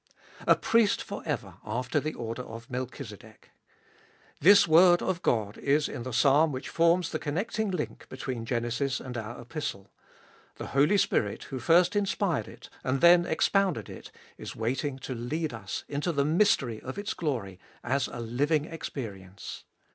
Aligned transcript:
A 0.47 0.55
Priest 0.55 1.03
for 1.03 1.21
ever 1.27 1.57
after 1.63 1.99
the 1.99 2.15
order 2.15 2.41
of 2.41 2.71
Melchizedek. 2.71 3.51
This 4.39 4.67
word 4.67 5.03
of 5.03 5.21
God 5.21 5.59
is 5.59 5.87
in 5.87 6.01
the 6.01 6.11
Psalm 6.11 6.51
which 6.51 6.69
forms 6.69 7.11
the 7.11 7.19
connecting 7.19 7.69
link 7.69 8.09
between 8.09 8.43
Genesis 8.47 8.99
and 8.99 9.15
our 9.15 9.39
Epistle. 9.39 9.91
The 10.55 10.65
Holy 10.73 10.97
Spirit 10.97 11.43
who 11.43 11.59
first 11.59 11.95
inspired 11.95 12.47
it, 12.47 12.67
and 12.83 12.99
then 12.99 13.27
expounded 13.27 13.91
it, 13.91 14.09
is 14.39 14.55
waiting 14.55 14.97
to 14.97 15.13
lead 15.13 15.53
us 15.53 15.83
into 15.87 16.11
the 16.11 16.25
mystery 16.25 16.81
of 16.81 16.97
its 16.97 17.13
glory, 17.13 17.59
as 17.83 18.07
a 18.07 18.19
living 18.19 18.65
experience. 18.65 19.65